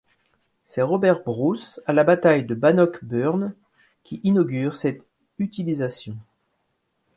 C'est 0.65 0.81
Robert 0.81 1.21
Bruce 1.23 1.79
à 1.85 1.93
la 1.93 2.03
bataille 2.03 2.43
de 2.43 2.55
Bannockburn, 2.55 3.53
qui 4.01 4.19
inaugure 4.23 4.75
cette 4.75 5.07
utilisation. 5.37 6.17